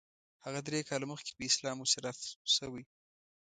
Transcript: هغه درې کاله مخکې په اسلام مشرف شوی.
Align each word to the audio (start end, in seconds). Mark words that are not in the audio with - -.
هغه 0.45 0.59
درې 0.67 0.79
کاله 0.89 1.05
مخکې 1.11 1.31
په 1.37 1.43
اسلام 1.49 1.77
مشرف 1.83 2.17
شوی. 2.55 2.83